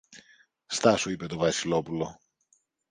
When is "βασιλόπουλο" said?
1.37-2.19